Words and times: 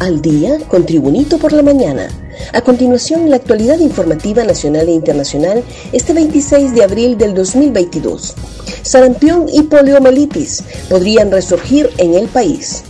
al 0.00 0.22
día 0.22 0.58
con 0.66 0.86
Tribunito 0.86 1.38
por 1.38 1.52
la 1.52 1.62
mañana. 1.62 2.08
A 2.52 2.62
continuación, 2.62 3.28
la 3.28 3.36
actualidad 3.36 3.78
informativa 3.78 4.42
nacional 4.44 4.88
e 4.88 4.92
internacional 4.92 5.62
este 5.92 6.14
26 6.14 6.74
de 6.74 6.82
abril 6.82 7.18
del 7.18 7.34
2022. 7.34 8.34
Sarampión 8.82 9.46
y 9.52 9.62
poliomielitis 9.62 10.64
podrían 10.88 11.30
resurgir 11.30 11.90
en 11.98 12.14
el 12.14 12.28
país. 12.28 12.82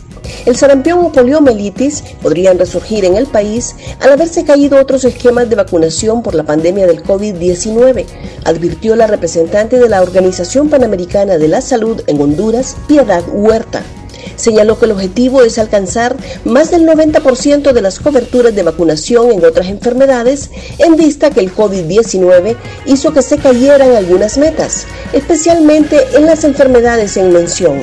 El 0.46 0.56
sarampión 0.56 1.00
o 1.00 1.12
poliomielitis 1.12 2.02
podrían 2.22 2.58
resurgir 2.58 3.04
en 3.04 3.16
el 3.16 3.26
país 3.26 3.74
al 3.98 4.12
haberse 4.12 4.44
caído 4.44 4.80
otros 4.80 5.04
esquemas 5.04 5.50
de 5.50 5.56
vacunación 5.56 6.22
por 6.22 6.34
la 6.34 6.44
pandemia 6.44 6.86
del 6.86 7.02
COVID-19, 7.02 8.06
advirtió 8.44 8.94
la 8.94 9.08
representante 9.08 9.78
de 9.78 9.88
la 9.88 10.00
Organización 10.00 10.70
Panamericana 10.70 11.38
de 11.38 11.48
la 11.48 11.60
Salud 11.60 12.02
en 12.06 12.20
Honduras, 12.20 12.76
Piedad 12.86 13.24
Huerta 13.32 13.82
señaló 14.40 14.78
que 14.78 14.86
el 14.86 14.92
objetivo 14.92 15.42
es 15.42 15.58
alcanzar 15.58 16.16
más 16.44 16.70
del 16.70 16.86
90% 16.86 17.72
de 17.72 17.80
las 17.82 18.00
coberturas 18.00 18.54
de 18.54 18.62
vacunación 18.62 19.30
en 19.30 19.44
otras 19.44 19.68
enfermedades, 19.68 20.50
en 20.78 20.96
vista 20.96 21.30
que 21.30 21.40
el 21.40 21.54
COVID-19 21.54 22.56
hizo 22.86 23.12
que 23.12 23.22
se 23.22 23.38
cayeran 23.38 23.94
algunas 23.94 24.38
metas, 24.38 24.86
especialmente 25.12 26.04
en 26.14 26.26
las 26.26 26.44
enfermedades 26.44 27.16
en 27.16 27.32
mención. 27.32 27.82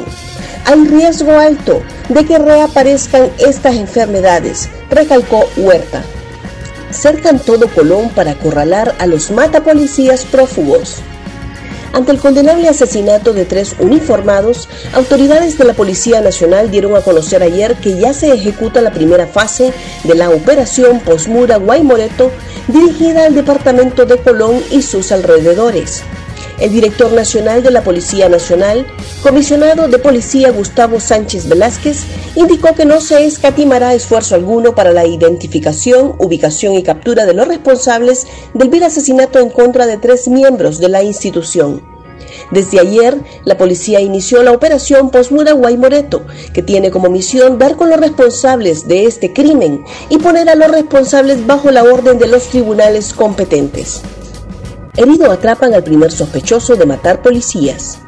Hay 0.65 0.85
riesgo 0.85 1.31
alto 1.31 1.81
de 2.09 2.25
que 2.25 2.37
reaparezcan 2.37 3.29
estas 3.39 3.75
enfermedades, 3.75 4.67
recalcó 4.89 5.45
Huerta. 5.55 6.03
Cercan 6.91 7.39
todo 7.39 7.67
Colón 7.67 8.09
para 8.09 8.31
acorralar 8.31 8.95
a 8.99 9.07
los 9.07 9.31
matapolicías 9.31 10.25
prófugos. 10.25 10.97
Ante 11.93 12.11
el 12.11 12.19
condenable 12.19 12.67
asesinato 12.67 13.33
de 13.33 13.45
tres 13.45 13.75
uniformados, 13.79 14.69
autoridades 14.93 15.57
de 15.57 15.65
la 15.65 15.73
Policía 15.73 16.21
Nacional 16.21 16.69
dieron 16.69 16.95
a 16.95 17.01
conocer 17.01 17.41
ayer 17.41 17.75
que 17.75 17.97
ya 17.97 18.13
se 18.13 18.31
ejecuta 18.33 18.81
la 18.81 18.91
primera 18.91 19.27
fase 19.27 19.73
de 20.03 20.15
la 20.15 20.29
operación 20.29 20.99
Posmura 20.99 21.57
Guaymoreto 21.57 22.31
dirigida 22.67 23.25
al 23.25 23.35
departamento 23.35 24.05
de 24.05 24.17
Colón 24.17 24.61
y 24.71 24.81
sus 24.81 25.11
alrededores. 25.11 26.03
El 26.59 26.71
director 26.71 27.11
nacional 27.11 27.61
de 27.61 27.71
la 27.71 27.83
Policía 27.83 28.29
Nacional, 28.29 28.87
comisionado 29.21 29.87
de 29.87 29.99
Policía 29.99 30.51
Gustavo 30.51 30.99
Sánchez 30.99 31.47
Velázquez, 31.47 32.03
indicó 32.35 32.73
que 32.73 32.85
no 32.85 32.99
se 32.99 33.25
escatimará 33.25 33.93
esfuerzo 33.93 34.35
alguno 34.35 34.73
para 34.73 34.91
la 34.91 35.05
identificación, 35.05 36.15
ubicación 36.17 36.73
y 36.73 36.83
captura 36.83 37.25
de 37.25 37.33
los 37.33 37.47
responsables 37.47 38.25
del 38.53 38.69
vil 38.69 38.83
asesinato 38.83 39.39
en 39.39 39.49
contra 39.49 39.85
de 39.85 39.97
tres 39.97 40.27
miembros 40.27 40.79
de 40.79 40.89
la 40.89 41.03
institución. 41.03 41.81
Desde 42.51 42.79
ayer, 42.79 43.17
la 43.43 43.57
policía 43.57 43.99
inició 44.01 44.43
la 44.43 44.51
operación 44.51 45.09
Posmura 45.09 45.53
Guaymoreto, 45.53 46.25
que 46.53 46.63
tiene 46.63 46.91
como 46.91 47.09
misión 47.09 47.59
dar 47.59 47.75
con 47.75 47.89
los 47.89 47.99
responsables 47.99 48.87
de 48.87 49.05
este 49.05 49.33
crimen 49.33 49.83
y 50.09 50.17
poner 50.17 50.49
a 50.49 50.55
los 50.55 50.69
responsables 50.69 51.45
bajo 51.45 51.71
la 51.71 51.83
orden 51.83 52.17
de 52.17 52.27
los 52.27 52.47
tribunales 52.47 53.13
competentes. 53.13 54.01
Herido 54.97 55.31
atrapan 55.31 55.75
al 55.75 55.83
primer 55.83 56.11
sospechoso 56.11 56.75
de 56.75 56.87
matar 56.87 57.21
policías. 57.21 57.99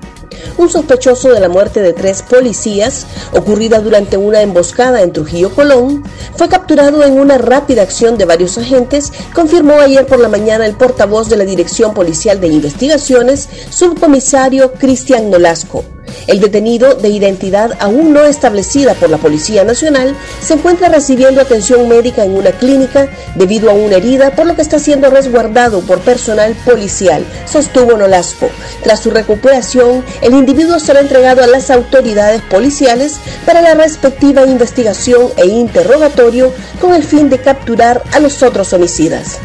Un 0.58 0.70
sospechoso 0.70 1.32
de 1.32 1.40
la 1.40 1.48
muerte 1.48 1.82
de 1.82 1.94
tres 1.94 2.24
policías, 2.24 3.06
ocurrida 3.32 3.80
durante 3.80 4.18
una 4.18 4.42
emboscada 4.42 5.04
en 5.04 5.14
Trujillo 5.14 5.52
Colón, 5.52 6.04
fue 6.36 6.50
capturado 6.50 7.04
en 7.04 7.20
una 7.20 7.38
rápida 7.38 7.84
acción 7.84 8.18
de 8.18 8.26
varios 8.26 8.58
agentes, 8.58 9.14
confirmó 9.36 9.80
ayer 9.80 10.08
por 10.08 10.20
la 10.20 10.30
mañana 10.30 10.66
el 10.66 10.76
portavoz 10.76 11.30
de 11.30 11.38
la 11.38 11.46
Dirección 11.46 11.94
Policial 11.94 12.42
de 12.42 12.48
Investigaciones, 12.48 13.48
subcomisario 13.70 14.74
Cristian 14.74 15.30
Nolasco. 15.30 15.86
El 16.28 16.40
detenido, 16.40 16.96
de 16.96 17.10
identidad 17.10 17.72
aún 17.80 18.14
no 18.14 18.26
establecida 18.26 18.94
por 18.94 19.10
la 19.10 19.18
Policía 19.18 19.64
Nacional, 19.64 20.16
se 20.42 20.56
encuentra 20.56 20.90
recibiendo 20.90 21.42
atención 21.42 21.88
médica 21.88 22.24
en 22.24 22.36
una 22.36 22.52
clínica 22.52 23.08
debido 23.36 23.70
a 23.70 23.74
una 23.74 23.96
herida, 23.96 24.32
por 24.32 24.46
lo 24.46 24.56
que 24.56 24.62
está 24.62 24.80
siendo 24.80 25.10
resguardado 25.10 25.82
por 25.82 26.00
personal 26.00 26.56
policial, 26.66 27.26
sostuvo 27.46 27.98
Nolasco. 27.98 28.50
Tras 28.84 29.02
su 29.02 29.12
recuperación, 29.12 30.04
el 30.22 30.34
individuo 30.34 30.80
será 30.80 31.00
entregado 31.00 31.44
a 31.44 31.48
las 31.48 31.70
autoridades 31.70 32.42
policiales 32.44 33.20
para 33.46 33.62
la 33.62 33.74
respectiva 33.74 34.44
investigación 34.50 35.30
e 35.38 35.48
interrogatorio 35.48 36.54
con 36.82 36.94
el 36.94 37.04
fin 37.04 37.30
de 37.30 37.40
capturar 37.40 38.04
a 38.12 38.20
los 38.20 38.44
otros 38.44 38.74
homicidas. 38.74 39.40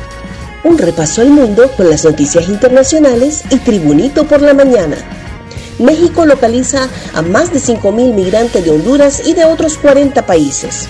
Un 0.65 0.79
repaso 0.79 1.21
al 1.21 1.31
mundo 1.31 1.71
con 1.77 1.91
las 1.91 2.05
noticias 2.05 2.49
internacionales 2.49 3.43
y 3.51 3.59
Tribunito 3.59 4.25
por 4.25 4.41
la 4.41 4.55
mañana. 4.55 4.97
México 5.79 6.27
localiza 6.27 6.89
a 7.15 7.23
más 7.23 7.53
de 7.53 7.59
5.000 7.59 8.15
migrantes 8.15 8.65
de 8.65 8.71
Honduras 8.71 9.27
y 9.27 9.35
de 9.35 9.45
otros 9.45 9.77
40 9.79 10.25
países. 10.27 10.87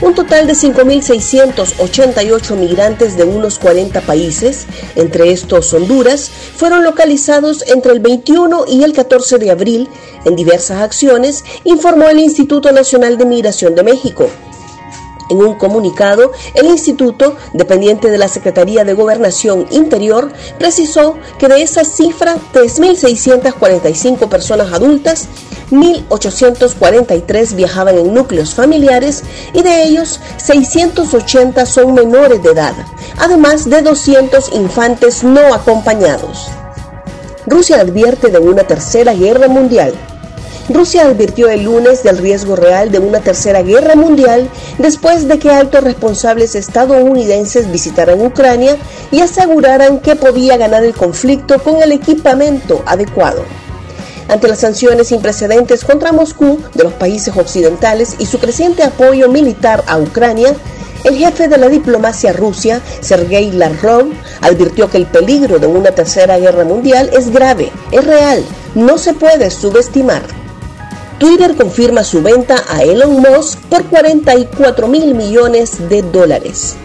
Un 0.00 0.14
total 0.14 0.46
de 0.46 0.52
5.688 0.52 2.56
migrantes 2.56 3.16
de 3.16 3.24
unos 3.24 3.58
40 3.58 4.02
países, 4.02 4.66
entre 4.94 5.32
estos 5.32 5.72
Honduras, 5.72 6.30
fueron 6.54 6.84
localizados 6.84 7.64
entre 7.66 7.92
el 7.92 8.00
21 8.00 8.66
y 8.68 8.84
el 8.84 8.92
14 8.92 9.38
de 9.38 9.50
abril 9.50 9.88
en 10.26 10.36
diversas 10.36 10.82
acciones, 10.82 11.44
informó 11.64 12.10
el 12.10 12.18
Instituto 12.18 12.72
Nacional 12.72 13.16
de 13.16 13.24
Migración 13.24 13.74
de 13.74 13.84
México. 13.84 14.28
En 15.28 15.38
un 15.38 15.54
comunicado, 15.54 16.32
el 16.54 16.66
instituto, 16.66 17.36
dependiente 17.52 18.10
de 18.10 18.18
la 18.18 18.28
Secretaría 18.28 18.84
de 18.84 18.94
Gobernación 18.94 19.66
Interior, 19.70 20.32
precisó 20.58 21.16
que 21.38 21.48
de 21.48 21.62
esa 21.62 21.84
cifra, 21.84 22.36
3.645 22.52 24.28
personas 24.28 24.72
adultas, 24.72 25.28
1.843 25.70 27.54
viajaban 27.54 27.98
en 27.98 28.14
núcleos 28.14 28.54
familiares 28.54 29.24
y 29.52 29.62
de 29.62 29.84
ellos 29.84 30.20
680 30.36 31.66
son 31.66 31.94
menores 31.94 32.42
de 32.42 32.50
edad, 32.50 32.74
además 33.18 33.68
de 33.68 33.82
200 33.82 34.52
infantes 34.52 35.24
no 35.24 35.52
acompañados. 35.52 36.48
Rusia 37.46 37.80
advierte 37.80 38.28
de 38.30 38.38
una 38.38 38.64
tercera 38.64 39.12
guerra 39.14 39.48
mundial. 39.48 39.94
Rusia 40.68 41.06
advirtió 41.06 41.48
el 41.48 41.62
lunes 41.62 42.02
del 42.02 42.18
riesgo 42.18 42.56
real 42.56 42.90
de 42.90 42.98
una 42.98 43.20
tercera 43.20 43.62
guerra 43.62 43.94
mundial 43.94 44.50
después 44.78 45.28
de 45.28 45.38
que 45.38 45.52
altos 45.52 45.84
responsables 45.84 46.56
estadounidenses 46.56 47.70
visitaran 47.70 48.20
Ucrania 48.20 48.76
y 49.12 49.20
aseguraran 49.20 50.00
que 50.00 50.16
podía 50.16 50.56
ganar 50.56 50.82
el 50.82 50.92
conflicto 50.92 51.60
con 51.62 51.80
el 51.82 51.92
equipamiento 51.92 52.82
adecuado. 52.84 53.44
Ante 54.28 54.48
las 54.48 54.58
sanciones 54.58 55.06
sin 55.06 55.22
precedentes 55.22 55.84
contra 55.84 56.10
Moscú 56.10 56.58
de 56.74 56.82
los 56.82 56.94
países 56.94 57.36
occidentales 57.36 58.16
y 58.18 58.26
su 58.26 58.40
creciente 58.40 58.82
apoyo 58.82 59.28
militar 59.28 59.84
a 59.86 59.98
Ucrania, 59.98 60.52
el 61.04 61.16
jefe 61.16 61.46
de 61.46 61.58
la 61.58 61.68
diplomacia 61.68 62.32
rusia, 62.32 62.80
Sergei 63.00 63.52
Lavrov, 63.52 64.08
advirtió 64.40 64.90
que 64.90 64.96
el 64.96 65.06
peligro 65.06 65.60
de 65.60 65.68
una 65.68 65.92
tercera 65.92 66.38
guerra 66.38 66.64
mundial 66.64 67.08
es 67.12 67.30
grave, 67.30 67.70
es 67.92 68.04
real, 68.04 68.44
no 68.74 68.98
se 68.98 69.14
puede 69.14 69.52
subestimar. 69.52 70.22
Twitter 71.18 71.56
confirma 71.56 72.04
su 72.04 72.22
venta 72.22 72.62
a 72.68 72.82
Elon 72.82 73.20
Musk 73.20 73.58
por 73.70 73.86
44 73.86 74.86
mil 74.86 75.14
millones 75.14 75.88
de 75.88 76.02
dólares. 76.02 76.76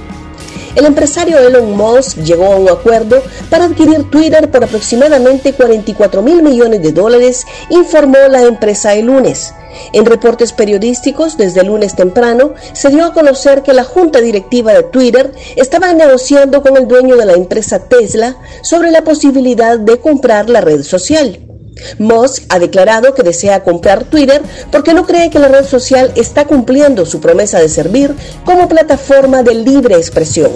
El 0.74 0.86
empresario 0.86 1.38
Elon 1.38 1.76
Musk 1.76 2.18
llegó 2.20 2.46
a 2.46 2.56
un 2.56 2.70
acuerdo 2.70 3.22
para 3.50 3.66
adquirir 3.66 4.10
Twitter 4.10 4.50
por 4.50 4.64
aproximadamente 4.64 5.52
44 5.52 6.22
mil 6.22 6.42
millones 6.44 6.82
de 6.82 6.94
dólares, 6.94 7.46
informó 7.70 8.20
la 8.30 8.44
empresa 8.44 8.94
el 8.94 9.08
lunes. 9.08 9.54
En 9.92 10.06
reportes 10.06 10.54
periodísticos 10.54 11.36
desde 11.36 11.60
el 11.62 11.68
lunes 11.68 11.98
temprano 11.98 12.54
se 12.72 12.88
dio 12.88 13.04
a 13.04 13.14
conocer 13.14 13.64
que 13.64 13.74
la 13.74 13.84
junta 13.84 14.22
directiva 14.22 14.72
de 14.72 14.84
Twitter 14.84 15.34
estaba 15.58 15.92
negociando 15.92 16.62
con 16.62 16.78
el 16.78 16.88
dueño 16.88 17.18
de 17.18 17.26
la 17.26 17.34
empresa 17.34 17.80
Tesla 17.80 18.38
sobre 18.62 18.92
la 18.92 19.04
posibilidad 19.04 19.78
de 19.78 20.00
comprar 20.00 20.50
la 20.50 20.62
red 20.62 20.84
social. 20.84 21.51
Musk 22.00 22.44
ha 22.50 22.60
declarado 22.60 23.14
que 23.14 23.24
desea 23.24 23.64
comprar 23.64 24.04
Twitter 24.04 24.42
porque 24.72 24.94
no 24.94 25.06
cree 25.06 25.30
que 25.30 25.40
la 25.40 25.48
red 25.48 25.66
social 25.66 26.12
está 26.16 26.46
cumpliendo 26.46 27.06
su 27.06 27.22
promesa 27.22 27.60
de 27.60 27.70
servir 27.70 28.16
como 28.46 28.68
plataforma 28.68 29.44
de 29.44 29.56
libre 29.56 29.96
expresión. 29.96 30.52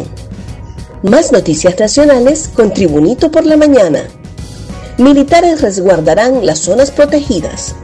Más 1.03 1.31
noticias 1.31 1.79
nacionales 1.79 2.49
con 2.53 2.73
Tribunito 2.73 3.31
por 3.31 3.45
la 3.45 3.57
mañana. 3.57 4.03
Militares 4.97 5.61
resguardarán 5.61 6.45
las 6.45 6.59
zonas 6.59 6.91
protegidas. 6.91 7.75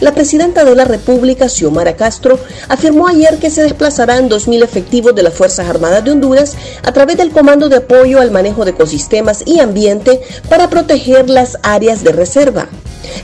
La 0.00 0.12
presidenta 0.12 0.64
de 0.64 0.74
la 0.74 0.84
República, 0.84 1.48
Xiomara 1.48 1.96
Castro, 1.96 2.38
afirmó 2.68 3.08
ayer 3.08 3.38
que 3.38 3.50
se 3.50 3.62
desplazarán 3.62 4.28
2.000 4.28 4.62
efectivos 4.62 5.14
de 5.14 5.22
las 5.22 5.34
Fuerzas 5.34 5.68
Armadas 5.68 6.04
de 6.04 6.10
Honduras 6.10 6.56
a 6.82 6.92
través 6.92 7.16
del 7.16 7.30
Comando 7.30 7.68
de 7.68 7.76
Apoyo 7.76 8.20
al 8.20 8.30
Manejo 8.30 8.64
de 8.64 8.72
Ecosistemas 8.72 9.42
y 9.46 9.60
Ambiente 9.60 10.20
para 10.48 10.68
proteger 10.68 11.30
las 11.30 11.58
áreas 11.62 12.02
de 12.02 12.12
reserva. 12.12 12.68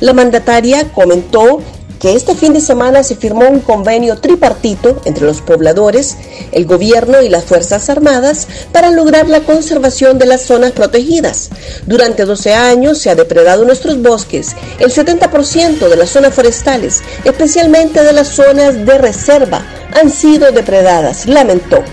La 0.00 0.12
mandataria 0.12 0.92
comentó 0.92 1.60
que 2.00 2.14
este 2.14 2.34
fin 2.34 2.54
de 2.54 2.62
semana 2.62 3.02
se 3.02 3.14
firmó 3.14 3.48
un 3.48 3.60
convenio 3.60 4.16
tripartito 4.16 5.02
entre 5.04 5.26
los 5.26 5.42
pobladores, 5.42 6.16
el 6.50 6.64
gobierno 6.64 7.20
y 7.20 7.28
las 7.28 7.44
Fuerzas 7.44 7.90
Armadas 7.90 8.48
para 8.72 8.90
lograr 8.90 9.28
la 9.28 9.40
conservación 9.40 10.18
de 10.18 10.24
las 10.24 10.40
zonas 10.40 10.72
protegidas. 10.72 11.50
Durante 11.86 12.24
12 12.24 12.54
años 12.54 12.98
se 12.98 13.10
ha 13.10 13.14
depredado 13.14 13.66
nuestros 13.66 14.00
bosques, 14.00 14.56
el 14.78 14.90
70% 14.90 15.88
de 15.88 15.96
las 15.96 16.08
zonas 16.08 16.34
forestales, 16.34 17.02
especialmente 17.24 18.02
de 18.02 18.14
las 18.14 18.28
zonas 18.28 18.86
de 18.86 18.96
reserva, 18.96 19.62
han 19.92 20.10
sido 20.10 20.50
depredadas, 20.52 21.26
lamentó. 21.26 21.84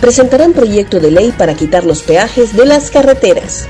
Presentarán 0.00 0.52
proyecto 0.52 1.00
de 1.00 1.10
ley 1.10 1.34
para 1.36 1.54
quitar 1.54 1.84
los 1.84 2.02
peajes 2.02 2.56
de 2.56 2.66
las 2.66 2.90
carreteras. 2.90 3.66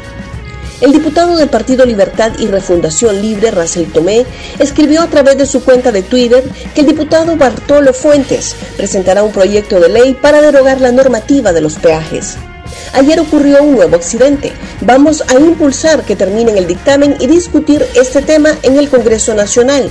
El 0.82 0.90
diputado 0.90 1.36
del 1.36 1.48
Partido 1.48 1.86
Libertad 1.86 2.32
y 2.40 2.48
Refundación 2.48 3.22
Libre, 3.22 3.52
Racel 3.52 3.92
Tomé, 3.92 4.26
escribió 4.58 5.02
a 5.02 5.06
través 5.06 5.38
de 5.38 5.46
su 5.46 5.62
cuenta 5.62 5.92
de 5.92 6.02
Twitter 6.02 6.42
que 6.74 6.80
el 6.80 6.88
diputado 6.88 7.36
Bartolo 7.36 7.94
Fuentes 7.94 8.56
presentará 8.76 9.22
un 9.22 9.30
proyecto 9.30 9.78
de 9.78 9.88
ley 9.88 10.14
para 10.14 10.40
derogar 10.40 10.80
la 10.80 10.90
normativa 10.90 11.52
de 11.52 11.60
los 11.60 11.76
peajes. 11.76 12.36
Ayer 12.94 13.20
ocurrió 13.20 13.62
un 13.62 13.76
nuevo 13.76 13.94
accidente. 13.94 14.52
Vamos 14.80 15.22
a 15.28 15.38
impulsar 15.38 16.02
que 16.02 16.16
terminen 16.16 16.58
el 16.58 16.66
dictamen 16.66 17.14
y 17.20 17.28
discutir 17.28 17.86
este 17.94 18.20
tema 18.20 18.50
en 18.64 18.76
el 18.76 18.88
Congreso 18.88 19.34
Nacional. 19.34 19.88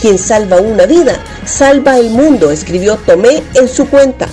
Quien 0.00 0.16
salva 0.16 0.58
una 0.58 0.86
vida, 0.86 1.22
salva 1.44 1.98
el 1.98 2.08
mundo, 2.08 2.50
escribió 2.50 2.96
Tomé 2.96 3.42
en 3.52 3.68
su 3.68 3.90
cuenta. 3.90 4.26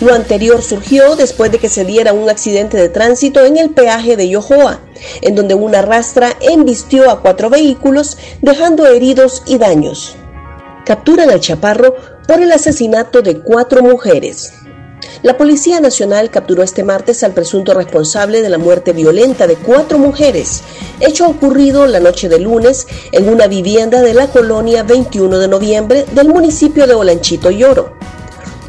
Lo 0.00 0.14
anterior 0.14 0.62
surgió 0.62 1.16
después 1.16 1.50
de 1.50 1.58
que 1.58 1.68
se 1.68 1.84
diera 1.84 2.12
un 2.12 2.30
accidente 2.30 2.76
de 2.76 2.88
tránsito 2.88 3.44
en 3.44 3.56
el 3.56 3.70
peaje 3.70 4.16
de 4.16 4.28
Yohoa, 4.28 4.80
en 5.22 5.34
donde 5.34 5.54
una 5.54 5.82
rastra 5.82 6.36
embistió 6.40 7.10
a 7.10 7.20
cuatro 7.20 7.50
vehículos, 7.50 8.18
dejando 8.42 8.86
heridos 8.86 9.42
y 9.46 9.58
daños. 9.58 10.16
Capturan 10.84 11.30
al 11.30 11.40
chaparro 11.40 11.94
por 12.26 12.40
el 12.40 12.52
asesinato 12.52 13.22
de 13.22 13.40
cuatro 13.40 13.82
mujeres. 13.82 14.52
La 15.22 15.36
Policía 15.36 15.80
Nacional 15.80 16.30
capturó 16.30 16.62
este 16.62 16.82
martes 16.82 17.22
al 17.22 17.32
presunto 17.32 17.74
responsable 17.74 18.40
de 18.40 18.48
la 18.48 18.58
muerte 18.58 18.92
violenta 18.92 19.46
de 19.46 19.56
cuatro 19.56 19.98
mujeres, 19.98 20.62
hecho 20.98 21.28
ocurrido 21.28 21.86
la 21.86 22.00
noche 22.00 22.28
de 22.28 22.38
lunes 22.38 22.86
en 23.12 23.28
una 23.28 23.46
vivienda 23.46 24.00
de 24.00 24.14
la 24.14 24.28
colonia 24.28 24.82
21 24.82 25.38
de 25.38 25.48
noviembre 25.48 26.06
del 26.12 26.28
municipio 26.28 26.86
de 26.86 26.94
Olanchito 26.94 27.50
Lloro. 27.50 27.94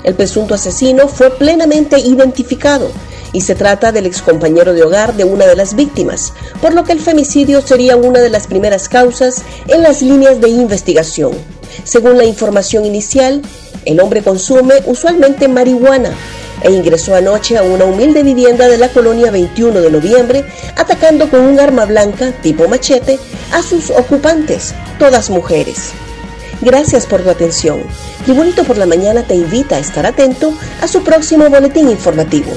El 0.04 0.16
presunto 0.16 0.56
asesino 0.56 1.08
fue 1.08 1.30
plenamente 1.30 2.00
identificado 2.00 2.92
y 3.34 3.42
se 3.42 3.56
trata 3.56 3.92
del 3.92 4.06
excompañero 4.06 4.74
de 4.74 4.84
hogar 4.84 5.16
de 5.16 5.24
una 5.24 5.46
de 5.46 5.56
las 5.56 5.76
víctimas, 5.76 6.34
por 6.62 6.74
lo 6.74 6.84
que 6.84 6.92
el 6.92 7.00
femicidio 7.00 7.62
sería 7.62 7.96
una 7.96 8.20
de 8.20 8.30
las 8.30 8.48
primeras 8.48 8.90
causas 8.90 9.44
en 9.68 9.82
las 9.82 10.02
líneas 10.02 10.42
de 10.42 10.50
investigación. 10.50 11.32
Según 11.84 12.18
la 12.18 12.26
información 12.26 12.86
inicial, 12.86 13.42
el 13.86 14.00
hombre 14.00 14.22
consume 14.22 14.76
usualmente 14.86 15.48
marihuana 15.48 16.12
e 16.64 16.72
ingresó 16.72 17.16
anoche 17.16 17.58
a 17.58 17.64
una 17.64 17.86
humilde 17.86 18.24
vivienda 18.24 18.68
de 18.68 18.78
la 18.78 18.90
colonia 18.90 19.32
21 19.32 19.82
de 19.82 19.90
noviembre, 19.90 20.46
atacando 20.76 21.30
con 21.30 21.42
un 21.42 21.60
arma 21.60 21.86
blanca 21.86 22.32
tipo 22.42 22.68
machete 22.68 23.18
a 23.52 23.64
sus 23.64 23.90
ocupantes, 23.90 24.74
todas 25.00 25.30
mujeres. 25.30 25.92
Gracias 26.62 27.08
por 27.08 27.24
tu 27.24 27.30
atención. 27.32 27.82
Tribunito 28.26 28.64
por 28.64 28.78
la 28.78 28.86
Mañana 28.86 29.24
te 29.24 29.34
invita 29.34 29.78
a 29.78 29.80
estar 29.80 30.06
atento 30.06 30.54
a 30.82 30.88
su 30.88 31.04
próximo 31.04 31.50
boletín 31.50 31.90
informativo. 31.90 32.52